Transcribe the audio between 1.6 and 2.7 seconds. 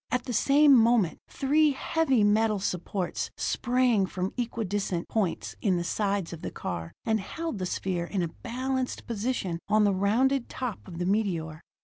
heavy metal